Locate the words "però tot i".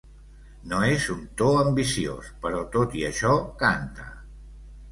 2.47-3.07